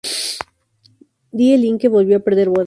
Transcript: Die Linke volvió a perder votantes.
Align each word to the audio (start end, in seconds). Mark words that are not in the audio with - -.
Die 1.31 1.55
Linke 1.59 1.87
volvió 1.97 2.17
a 2.17 2.25
perder 2.25 2.45
votantes. 2.49 2.59